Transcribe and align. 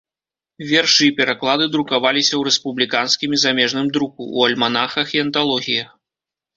Вершы 0.69 1.03
і 1.09 1.13
пераклады 1.19 1.65
друкаваліся 1.75 2.33
ў 2.35 2.41
рэспубліканскім 2.49 3.29
і 3.39 3.43
замежным 3.47 3.87
друку, 3.99 4.21
у 4.35 4.51
альманахах 4.51 5.07
і 5.21 5.27
анталогіях. 5.29 5.89